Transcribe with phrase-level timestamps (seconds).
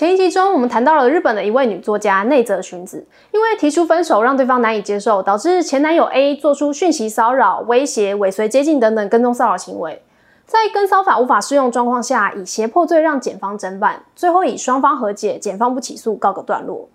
[0.00, 10.02] 前一集中，我们谈到了日本的一位女作家内泽薰子，因为提出分手让对方难以接受，导致前男友 A 做出讯息骚扰、威胁、尾随接近等等跟踪骚扰行为。
[10.46, 16.88] 在跟骚法无法适用状况下，以胁迫罪让检方侦办，最后以双方和解、检方不起诉告个段落。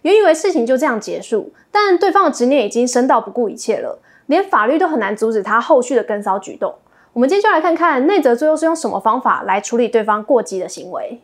[0.00, 6.74] 原以为事情就这样结束，但对方的执念已经深到不顾一切了，连法律都很难阻止他后续的跟骚举动。
[7.12, 11.20] 我们今天就来看看内泽最后是用什么方法来处理对方过激的行为。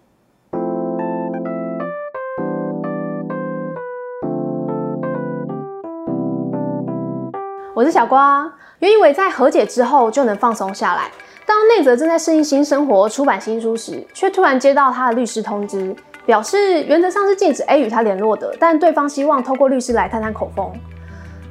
[7.83, 11.11] 我是小瓜，原以为在和解之后就能放松下来。
[11.45, 15.93] 当内泽正在适应新生活、出版新书时，却突然接到他的律师通知，
[16.25, 20.71] 表示原则上是禁止 A 与他联络的，但对方希望透过律师来探探口风。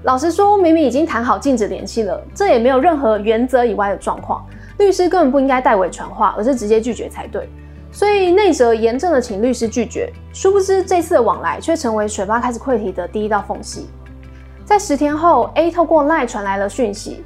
[0.03, 4.41] 老实说，明明已经谈好禁止联系了，这也没有任何原则以外的状况，
[4.77, 7.49] 律师根本不应该代为传话，而是直接拒绝才对。
[7.91, 13.89] 所以内泽严正的请律师拒绝，殊不知这次的往来却成为水坝开始溃堤的第一道缝隙。
[14.71, 17.25] 在十天后，A 透过 LINE 传来了讯息。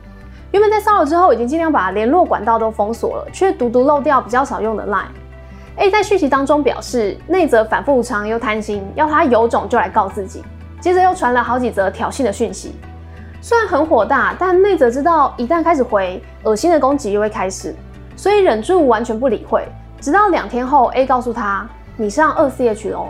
[0.52, 5.06] 原本在骚扰之后，已经尽量把联络管道都封锁了，却独独漏掉比较少用的 LINE。
[5.76, 10.44] A 在讯息当中表示，内泽反复无常又贪心，要他有种就来告自己。
[10.80, 12.74] 接着又传了好几则挑衅的讯息。
[13.44, 17.76] 虽然很火大，但内泽知道一旦开始回，恶心的攻击又会开始，
[18.16, 19.68] 所以忍住完全不理会。
[20.02, 23.10] 直到两天后，A 告诉他：“你上二 CH 喽。”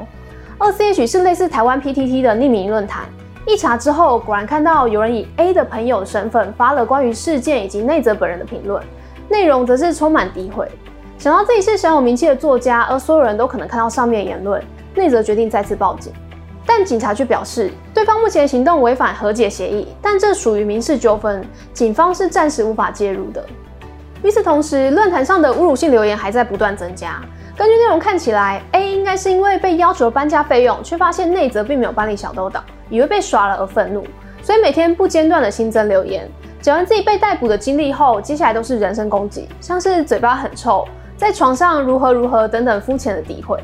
[0.59, 3.05] 二 CH 是类似台湾 PTT 的匿名论坛。
[3.47, 8.83] 一查之后，果然看到有人以 A 的朋友身份发了关于事件以及内泽本人的评论，
[9.29, 10.67] 内容则是充满诋毁。
[11.19, 14.61] 想到自己是小有名气的作家，而所有人都可能看到上面言论，
[14.95, 16.11] 内泽决定再次报警。
[16.65, 23.45] 但警察却表示，对方目前行动违反和解协议，但这属于民事纠纷，警方是暂时无法介入的。
[24.23, 27.21] 与此同时，论坛上的侮辱性留言还在不断增加。
[27.57, 32.63] 根据内容看起来，A 应该是因为被要求搬家费用，却发现内泽并没有搬离小豆岛。
[32.89, 34.05] 以为被耍了而愤怒，
[34.43, 36.29] 所以每天不间断的新增留言。
[36.61, 40.85] 讲完自己被逮捕的经历后，接下来都是人身攻击，像是嘴巴很臭，
[41.17, 43.59] 在床上如何如何等等肤浅的诋毁。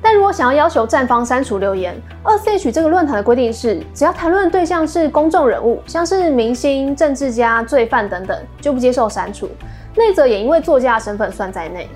[0.00, 9.48] 但如果想要要求站方删除留言，二 C H 这个论坛的规定是，只要谈论对象是公众人物，像是明星、政治家、罪犯等等，就不接受删除。
[9.94, 11.88] 内则也因为作家的身份算在内。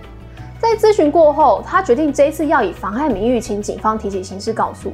[0.69, 4.93] 在咨询过后，他决定这一次要以妨害名誉，请警方提起刑事告诉。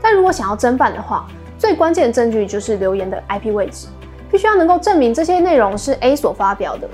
[0.00, 1.26] 但如果想要侦办的话，
[1.58, 3.88] 最关键的证据就是留言的 IP 位置，
[4.30, 6.88] 必须要能够证明这些内容是 A 所发表的。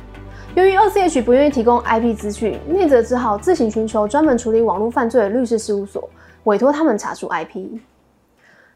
[0.57, 6.11] 由于二 CH 不愿意提供 IP 资讯，内泽只好自行寻求专门处理网络犯罪的律师事务所，
[6.43, 7.79] 委托他们查出 IP。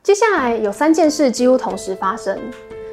[0.05, 2.39] 接下来有三件事几乎同时发生。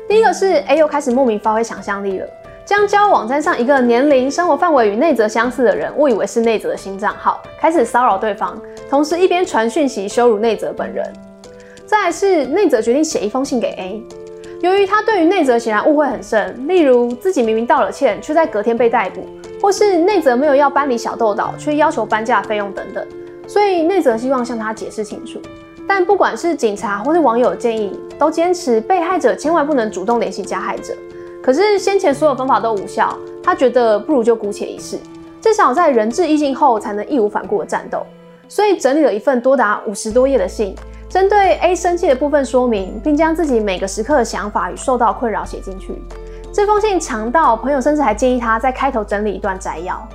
[0.07, 2.27] 第一个是 A 又开始莫名发挥想象力了，
[2.69, 8.55] 将交友网站上一个年龄、生活范围与内泽相似的人误以为是内泽的新账号，开始骚扰对方，
[8.87, 11.03] 同时一边传讯息羞辱内泽本人。
[11.87, 14.03] 再来是内泽决定写一封信给 A，
[14.61, 19.25] 由于他对于内泽显然误会很深，例如自己明明道了歉，却在隔天被逮捕，
[19.59, 23.03] 或是内泽没有要搬离小豆岛，却要求搬家费用等等，
[23.47, 25.41] 所以内泽希望向他解释清楚。
[25.87, 30.93] 但不管是警察或是网友建议，都坚持被害者千万不能主动联系加害者。
[31.41, 34.97] 可是先前所有方法都无效，他觉得不如就姑且一试，
[35.41, 38.05] 至少在人质意境后才能义无反顾的战斗，
[38.47, 40.75] 所以整理了一份多达五十多页的信。
[41.09, 45.99] 针对 A 生气的部分说明，并将自己每个时刻的想法与受到困扰写进去。
[46.53, 50.07] 这封信长到朋友甚至还建议他在开头整理一段摘要。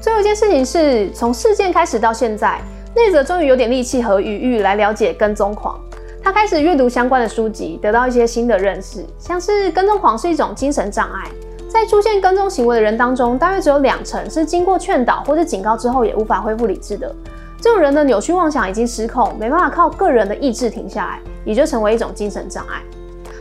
[0.00, 2.58] 最后一件事情是从事件开始到现在，
[2.94, 5.78] 内泽终于有点力气和余裕来了解跟踪狂。
[6.24, 11.30] 他开始阅读相关的书籍，得到一些新的认识，像是跟踪狂是一种精神障碍，
[11.68, 17.14] 在出现跟踪行为的人当中，大约只有两成是经过劝导或者警告之后也无法恢复理智的。
[17.60, 22.80] 这种人的扭曲妄想已经失控，没办法靠个人的意志停下来，也就成为一种精神障碍。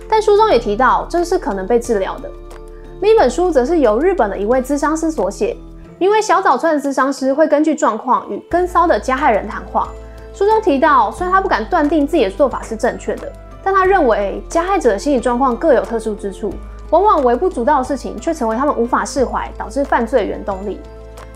[0.09, 2.29] 但书中也提到，这是可能被治疗的。
[2.99, 5.55] 另一本书则是由日本的一位咨商师所写，
[5.99, 9.87] 名为小早川的咨商师会根据状况与跟骚的加害人谈话。
[10.33, 13.31] 书中提到，虽然他不敢断定自己的做法是正确的，
[13.63, 16.51] 但他认为加害者的心理状况各有特殊之处，
[16.89, 20.79] 往往微不足道的事情却成为他们无法释怀，导致犯罪的原动力。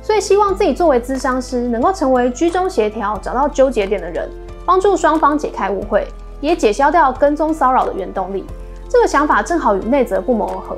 [0.02, 4.28] 所以希望自己作为咨商师，能够成为居中协调、找到纠结点的人，
[4.66, 6.08] 帮助双方解开误会，
[6.42, 8.46] 也解消掉跟踪骚扰的原动力。
[8.90, 10.78] 这个想法正好与内泽不谋而合。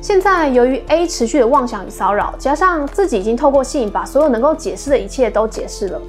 [0.00, 6.00] 现在由于 A 持续的妄想与骚扰，加上自己已经透过信把所有能够解释的一切都解释了，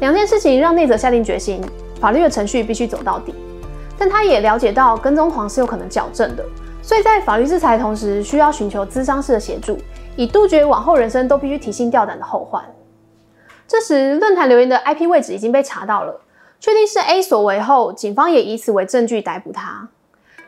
[0.00, 1.60] 两件事情让内泽下定决心，
[2.00, 3.34] 法律的程序必须走到底。
[3.98, 6.44] 但他也了解到跟踪狂是有可能矫正的，
[6.80, 9.76] 所以在法律制裁同时，需要寻求咨商式的协助。
[10.14, 12.64] 以杜绝往后人生都必须提心吊胆的后患。
[13.68, 16.20] 这时，论坛留言的 IP 位置已经被查到了，
[16.58, 19.88] 确定是 A 所为后，警方也以此为证据逮捕他。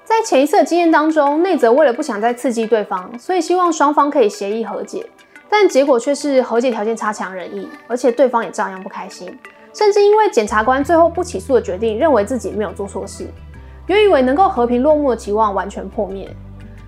[0.05, 5.06] 在前一次的经验当中，内泽为了不想再刺激对方，所以希望双方可以协议和解，
[5.50, 9.37] 但结果却是和解条件差强人意，而且对方也照样不开心，
[9.75, 13.26] 甚至因为检察官最后不起诉的决定，认为自己没有做错事，
[13.87, 16.31] 原以为能够和平落幕的期望完全破灭。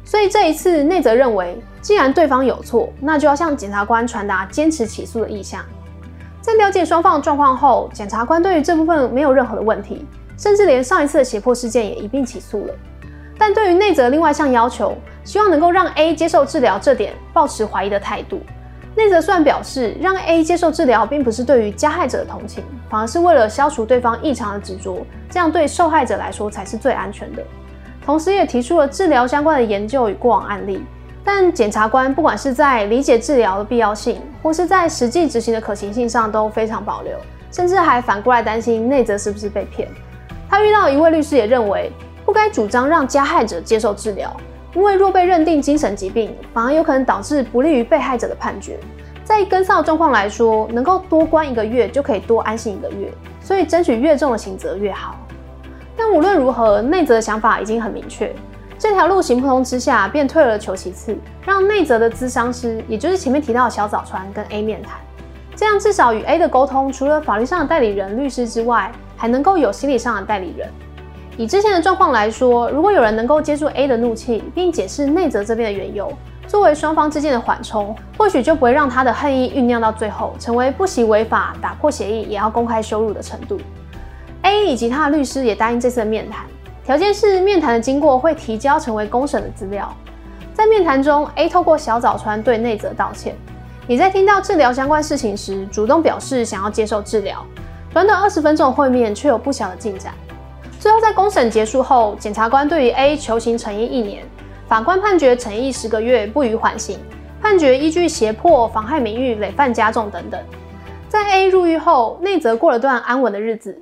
[0.04, 5.64] 所以这一次，内泽认为，既然对方有错，那就要向检察官传达坚持起诉的意向。
[6.40, 10.04] 在了解双方的状况后，检察官对于这部分没有任何的问题，
[10.36, 12.74] 甚至连上一次的胁迫事件也一并起诉了。
[13.44, 18.40] 但对于内泽另外一项要求，希望能够让 A 接受治疗这点，抱持怀疑的态度。
[18.94, 27.42] 内泽虽然表示让 A 接受治疗，并不是对于加害者的同情，反而是为了消除对方异常的执着，这样对受害者来说才是最安全的。
[28.06, 30.80] 同时，也提出了治疗相关的研究与过往案例。
[31.24, 37.18] 但检察官不管是在理解治疗的必要性，或是在实际执行的可行性上都非常保留，
[37.50, 39.88] 甚至还反过来担心内泽是不是被骗。
[40.48, 41.90] 他遇到一位律师也认为，
[42.24, 44.34] 不该主张让加害者接受治疗，
[44.74, 48.78] 因为若被认定精神疾病，反而有可能导致不利于被害者的判决。
[49.24, 55.16] 在跟骚状况来说，能够多关一个月就可以多安心一个月，所以争取越重的刑责越好。
[55.96, 58.34] 但无论如何，内泽的想法已经很明确。
[58.78, 61.16] 这条路行不通之下，便退而求其次，
[61.46, 64.98] 让内泽的咨商师，也就是前面提到的小早川跟 A 面谈，
[65.54, 70.68] 这样至少与 A 的沟通，除了法律上的代理人律师之外，还能够有心理上的代理人。
[71.38, 76.12] 以之前的状况来说，如果有人能够接住 A 的怒气，并解释内泽这边的缘由，
[76.46, 83.58] 作为双方之间的缓冲，或许就不会让他的恨意酝酿到最后，成为不惜违法、打破协议也要公开羞辱的程度。
[84.42, 86.44] A 以及他的律师也答应这次的面谈。
[86.84, 89.90] 条件是面谈的经过会提交成为公审的资料。
[90.52, 93.34] 在面谈中，A 透过小早川对内泽道歉，
[93.86, 97.42] 也在听到治疗相关事情时，主动表示想要接受治疗。
[97.90, 100.12] 短短二十分钟的会面却有不小的进展。
[100.82, 104.24] 最后在公审结束后，检察官对于 A 求刑惩役一年，
[104.66, 106.98] 法官判决惩役十个月不予缓刑，
[107.40, 110.40] 判决依据胁迫、妨害名誉、累犯加重等等。
[111.08, 113.80] 在 A 入狱后，内泽过了段安稳的日子，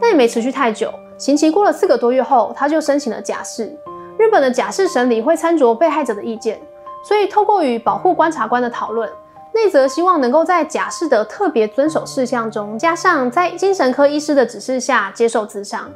[0.00, 0.92] 但也没持续太久。
[1.16, 3.72] 刑期过了四个多月后，他就申请了假释。
[4.18, 6.60] 日本的假释审理会参酌被害者的意见，
[7.04, 9.08] 所以透过与保护观察官的讨论，
[9.54, 15.88] 内泽希望能够在假释的特别遵守事项中，加上在精神科医师的指示下接受咨商。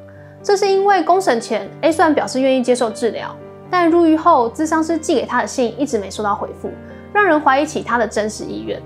[0.47, 3.35] 这是因为公审前 A 虽然表示愿意接受治疗，
[3.69, 6.71] 但入狱后咨商师寄给他的信一直没收到回复，
[7.13, 8.81] 让人怀疑起他的真实意愿。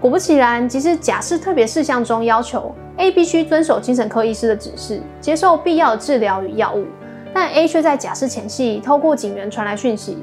[0.00, 2.74] 果不其然，即使假释特别事项中要求。
[2.96, 6.84] A 必须遵守精神科医师的指示，接受必要的治疗与药物，
[7.32, 10.18] 但 A 却在假释前夕透过警员传来讯息，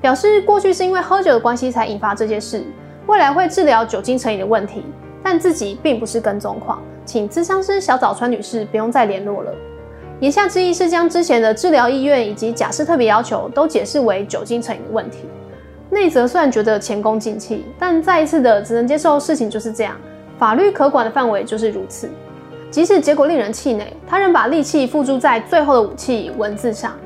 [0.00, 2.64] 表示过去是因为喝酒的关系才引发这件事，
[3.06, 4.86] 未来会治疗酒精成瘾的问题，
[5.22, 9.52] 但自己并不是跟踪狂，请咨商师小早川女士不用再联络了。
[10.20, 15.18] 言下之意是将之前的治疗意愿以及假释特别要求都解释为酒精成瘾的问题。
[15.90, 19.96] 内泽虽然觉得前功尽弃，但再一次的只能接受事情就是这样。
[20.36, 22.10] 法律可管的范围就是如此，
[22.70, 26.96] 即使结果令人气馁，他仍把力气付诸在最后的武器——文字上。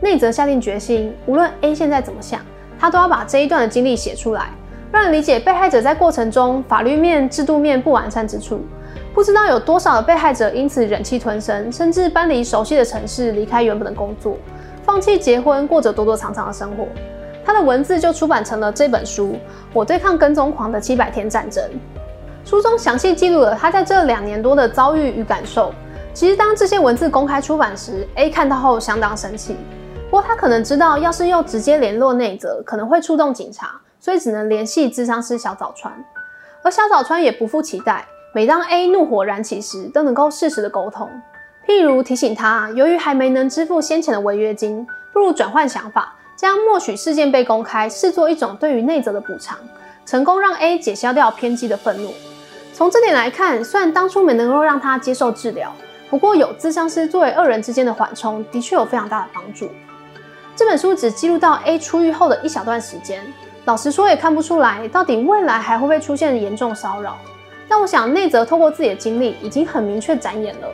[0.00, 2.40] 内泽下定决心，无论 A 现在怎么想，
[2.78, 4.50] 他都要把这一段的经历写出来，
[4.90, 8.60] 让人理解被害者在过程中法律面、制度面不完善之处。
[9.14, 14.38] 不知道有多少的被害者因此忍气吞声，甚至搬离熟悉的城市，离开原本的工作，
[14.84, 16.86] 放弃结婚，过着躲躲藏藏的生活。
[17.44, 19.32] 他的文字就出版成了这本书
[19.74, 21.62] 《我对抗跟踪狂的七百天战争》。
[22.48, 25.72] 书中详细记录了他在这两年多的遭遇与感受。
[26.14, 29.56] 其实，当这些文字公开出版时，A 看到后相当生气。
[30.10, 35.92] 不过，他可能知道，要是又直接联络内泽，可能会触动警察，所以只能联系智商师小早川。
[36.62, 41.06] 而小早川也不负期待，每当 A 怒火燃起时，都能够适时的沟通，
[41.66, 49.58] 譬如提醒他，由于还没能支付先前的违约金，不如转换想法，将默许事件被公开视作一种对于内责的补偿，
[50.06, 52.14] 成功让 A 解消掉偏激的愤怒。
[52.72, 55.70] 从这点来看，虽然当初没能够让他接受治疗，
[56.08, 59.68] 不过有咨商师作为二人之间的缓冲，的确有非常大的帮助。
[60.56, 63.22] 这本书只记录到 A 出狱后的一小段时间，
[63.66, 67.18] 老实说也看不出来到底未来还会不会出现严重骚扰。
[67.72, 70.68] 但我想内泽透过自己的经历，已经很明确展演了，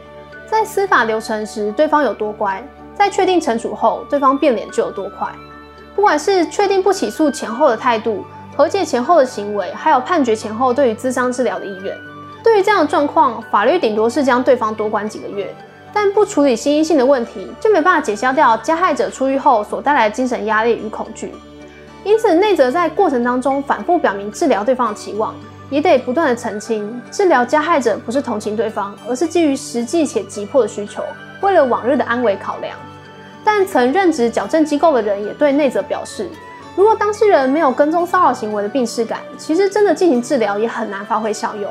[0.51, 2.61] 在司法流程时对方有多乖，
[2.93, 5.29] 在确定惩处后对方变脸就有多快。
[5.95, 8.25] 不管是确定不起诉前后的态度。
[8.57, 11.97] 和解前后的行为，还有判决前后对于咨商治疗的意愿，
[12.43, 15.55] 对于这样的状况，法律顶多是将对方多关几个月，
[15.93, 21.33] 但不处理心因性的问题，就没办法解消掉加害者出狱后所带来的精神压力与恐惧。
[22.03, 25.33] 因此，内泽在过程当中反复表明治疗对方的期望，
[25.71, 31.03] 也得不断的澄清，治疗加害者不是同情对方，而是基于实际且急迫的需求，
[31.41, 32.77] 为了往日的安危考量。
[33.45, 36.29] 但曾任职矫正机构的人也对内则表示，
[36.77, 41.71] 如果当事人没有跟踪骚扰行为的病视感，其实真的进行治疗也很难发挥效用。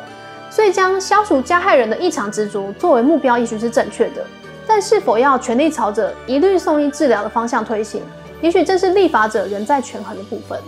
[0.50, 4.26] 所以将消除加害人的异常执着作为目标，也许是正确的。
[4.66, 8.02] 但是否要全力朝着一律送医治疗的方向推行，
[8.42, 10.60] 也许正是立法者仍在权衡的部分。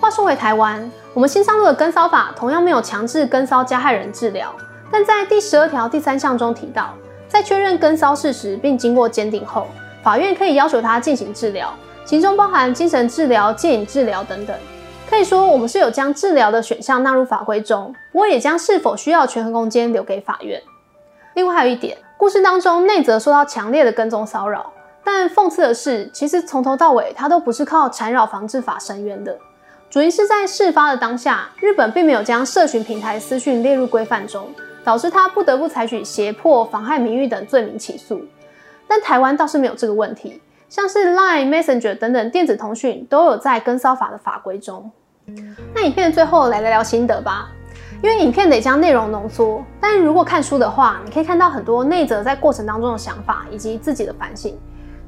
[0.00, 4.54] 话说回台湾，我们新上路的跟骚法同样没有强制跟骚加害人治疗，
[4.92, 6.92] 但在第十二条第三项中提到，
[7.26, 9.66] 在确认跟骚事实并经过鉴定后。
[10.02, 11.72] 法院可以要求他进行治疗，
[12.04, 14.54] 其中包含精神治疗、戒瘾治疗等等。
[15.08, 20.62] 可以说，我们是有将治疗的选项纳入法规中，不过也将是否需要权衡空间留给法院。
[21.32, 24.70] 另外还有一点，故事当中内泽受到强烈的跟踪骚扰，
[25.02, 29.34] 但讽刺的是，其实从头到尾他都不是靠缠扰防治法伸冤的，
[29.88, 34.48] 主因是在事发的当下，日本并没有将社群平台私讯列入规范中，
[34.84, 38.20] 导致他不得不采取胁迫、妨害名誉等罪名起诉。
[38.88, 44.90] 但台湾倒是没有这个问题，像是 Line、Messenger 等等电子通讯都有在跟骚法的法规中。
[45.74, 47.48] 那影片的最后来聊聊心得吧，
[48.02, 54.56] 因为影片得将内容浓缩，但如果看书的话，你可以看到很多内则在过程当中的想法以及自己的反省。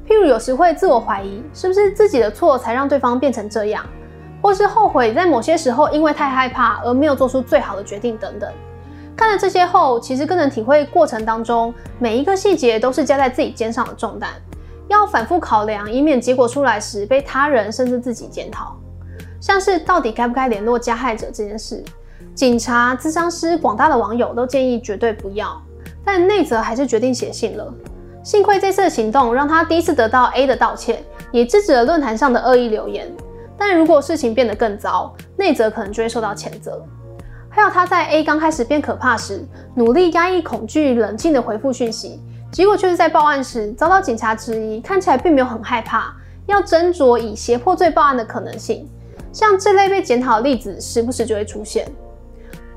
[0.07, 3.85] 譬如有时会自我怀疑，是不是自己的错才让对方变成这样，
[4.41, 8.51] 或是后悔在某些时候因为太害怕而没有做出最好的决定等等。
[9.15, 14.29] 看了这些后，其实更能体会过程当中每一个细节都是加在自己肩上的重担，
[14.87, 18.75] 要反复考量，以免结果出来时被他人甚至自己检讨。
[19.41, 21.83] 像是到底该不该联络加害者这件事，
[22.33, 25.61] 警察、咨商师、广大的网友都建议绝对不要，
[26.05, 27.73] 但内泽还是决定写信了。
[28.23, 33.09] 幸亏这次的行动让他第一次得到 A 的道歉，也制止了论坛上的恶意留言。
[33.59, 36.81] 但如果事情变得更糟，内则可能就会受到谴责。
[37.49, 46.13] 还有他在 A 刚开始变可怕时，努力压抑恐惧，冷静的回复讯息，结果却是在报案时遭到警察质疑，看起来并没有很害怕，
[46.45, 48.87] 要斟酌以胁迫罪报案的可能性。
[49.33, 51.85] 像这类被检讨的例子，时不时就会出现。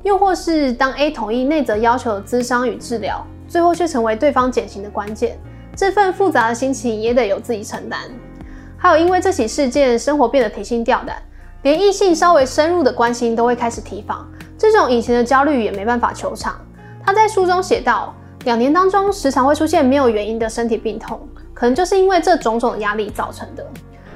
[0.02, 5.38] 又或是当 A 同意内则要求的咨商与治疗，最后却成为对方减刑的关键，
[5.76, 8.00] 这份复杂的心情也得由自己承担。
[8.82, 11.16] 还有因为这起事件，生活变得提心吊胆，
[11.62, 14.28] 连异性稍微深入的关心都会开始提防。
[14.58, 16.52] 这种隐形的焦虑也没办法求偿。
[17.06, 18.12] 他在书中写道，
[18.42, 21.20] 两年当中时常会出现没有原因的身体病痛，
[21.54, 23.64] 可能就是因为这种种压力造成的。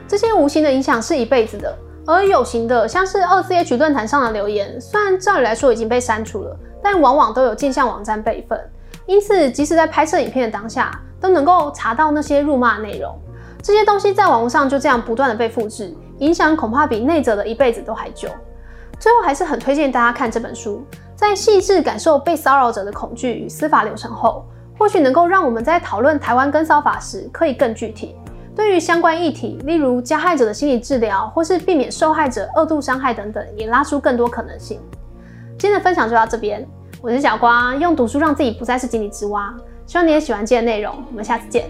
[0.08, 1.72] 这些无形的影响是一辈子的，
[2.04, 8.60] 而有形的，像是二 C H 论坛上的留言，虽然照理来说已经被删除了，但往往都有镜像网站备份，
[9.06, 13.16] 因此即使在拍摄影片的当下，都能够查到那些辱骂内容。
[13.66, 18.28] 这些东西在网络上就这样不断的被复制，影响恐怕比内则的一辈子都还久。
[19.00, 20.84] 最后还是很推荐大家看这本书，
[21.16, 24.44] 在细致感受被骚扰者的恐惧与司法流程后，
[24.78, 28.14] 或许能够让我们在讨论台湾跟骚法时可以更具体。
[28.54, 34.78] 对于相关议题，例如加害者的心理治疗，或是避免受害者二度伤害等等，也拉出更多可能性。
[35.58, 36.64] 今天的分享就到这边，
[37.02, 39.52] 我是小瓜，用读书让自己不再是井底之蛙。
[39.86, 41.68] 希望你也喜欢今天的内容，我们下次见。